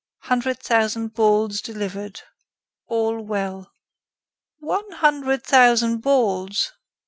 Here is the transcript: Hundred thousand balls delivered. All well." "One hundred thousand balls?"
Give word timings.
Hundred 0.23 0.57
thousand 0.63 1.13
balls 1.13 1.61
delivered. 1.61 2.21
All 2.87 3.21
well." 3.23 3.71
"One 4.57 4.89
hundred 4.93 5.43
thousand 5.43 5.97
balls?" 5.99 6.71